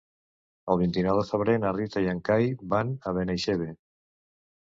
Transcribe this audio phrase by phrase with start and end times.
[0.75, 3.67] El vint-i-nou de febrer na Rita i en Cai van a Benaixeve.